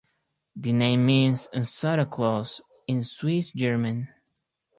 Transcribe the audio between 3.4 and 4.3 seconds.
German.